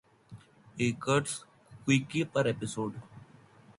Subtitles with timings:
[0.85, 1.35] Acres
[1.85, 3.09] Quickie per episode.